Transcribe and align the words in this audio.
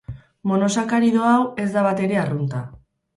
Monosakarido 0.51 1.21
hau 1.31 1.43
ez 1.65 1.65
da 1.75 1.83
batere 1.89 2.17
arrunta. 2.23 2.63